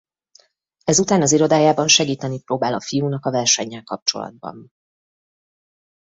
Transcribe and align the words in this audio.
Ezután 0.83 1.21
az 1.21 1.31
irodájában 1.31 1.87
segíteni 1.87 2.39
próbál 2.43 2.73
a 2.73 2.81
fiúnak 2.81 3.25
a 3.25 3.31
versennyel 3.31 3.83
kapcsolatban. 3.83 4.69